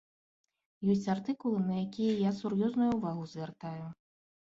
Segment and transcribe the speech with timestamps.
[0.93, 3.85] Ёсць артыкулы, на якія я сур'ёзную ўвагу звяртаю.